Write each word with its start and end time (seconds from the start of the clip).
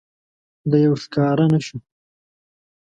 دېو 0.71 0.93
ښکاره 1.03 1.45
نه 1.53 1.59
شو. 1.65 1.77